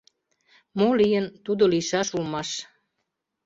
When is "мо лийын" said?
0.77-1.25